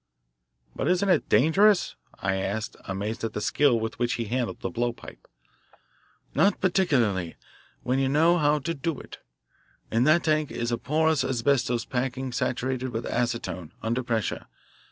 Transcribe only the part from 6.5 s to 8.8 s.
particularly when you know how to